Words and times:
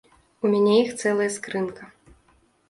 У 0.45 0.49
мяне 0.53 0.77
іх 0.83 0.89
цэлая 1.01 1.27
скрынка. 1.35 1.83